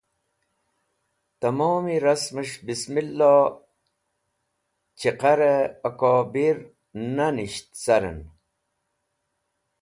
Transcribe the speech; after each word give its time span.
Tẽmom 1.39 1.85
rasmẽs̃h 2.03 2.57
bismilo 2.65 3.35
cheqarẽ 4.99 5.59
akobir 5.87 6.57
nanisht 7.15 7.67
carẽn. 7.83 8.19